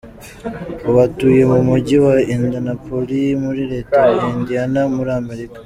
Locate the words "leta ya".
3.73-4.25